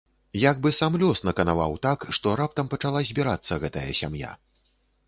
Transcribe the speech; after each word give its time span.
Як 0.43 0.61
бы 0.63 0.71
сам 0.77 0.95
лёс 1.03 1.21
наканаваў 1.29 1.77
так, 1.85 2.09
што 2.19 2.35
раптам 2.43 2.65
пачала 2.75 3.07
збірацца 3.13 3.63
гэтая 3.67 3.89
сям'я. 4.03 4.39